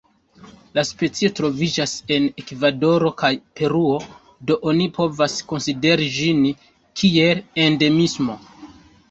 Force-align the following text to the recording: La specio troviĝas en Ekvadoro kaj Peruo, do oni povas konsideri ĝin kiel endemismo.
La 0.77 0.83
specio 0.91 1.29
troviĝas 1.39 1.91
en 2.15 2.25
Ekvadoro 2.43 3.11
kaj 3.19 3.31
Peruo, 3.59 3.99
do 4.51 4.57
oni 4.73 4.89
povas 4.97 5.37
konsideri 5.53 6.09
ĝin 6.17 6.43
kiel 6.65 7.45
endemismo. 7.69 8.41